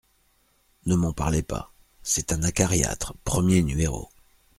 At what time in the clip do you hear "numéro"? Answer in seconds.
3.61-4.09